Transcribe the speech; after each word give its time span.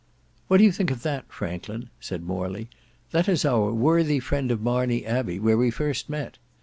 "What 0.47 0.57
do 0.57 0.63
you 0.63 0.71
think 0.71 0.89
of 0.89 1.03
that, 1.03 1.31
Franklin?" 1.31 1.91
said 1.99 2.23
Morley. 2.23 2.69
"That 3.11 3.29
is 3.29 3.45
our 3.45 3.71
worthy 3.71 4.19
friend 4.19 4.49
of 4.49 4.59
Marney 4.59 5.05
Abbey, 5.05 5.39
where 5.39 5.59
we 5.59 5.69
first 5.69 6.09
met. 6.09 6.39